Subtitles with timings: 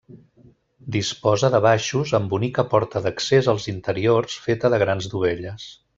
[0.95, 5.69] Disposa de baixos, amb bonica porta d'accés als interiors feta de grans dovelles.